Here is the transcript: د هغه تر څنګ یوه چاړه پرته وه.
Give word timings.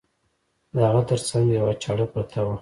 د 0.73 0.75
هغه 0.87 1.01
تر 1.09 1.19
څنګ 1.29 1.45
یوه 1.57 1.73
چاړه 1.83 2.05
پرته 2.13 2.39
وه. 2.45 2.55